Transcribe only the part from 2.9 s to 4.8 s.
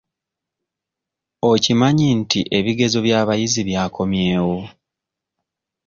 by'abayizi byakomyewo?